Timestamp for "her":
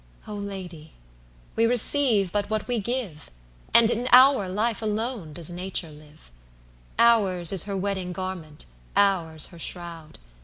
7.65-7.77, 9.53-9.59